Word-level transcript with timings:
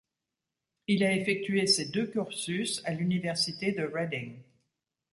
Il 0.87 1.03
a 1.03 1.13
effectué 1.15 1.67
ces 1.67 1.85
deux 1.85 2.07
cursus 2.07 2.81
à 2.85 2.93
l'université 2.95 3.71
de 3.71 3.83
Reading. 3.83 4.41